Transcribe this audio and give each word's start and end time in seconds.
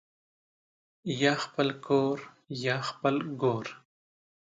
یا 1.21 1.33
خپل 1.43 1.67
کورریا 1.85 2.75
خپل 2.89 3.15
ګور 3.41 3.67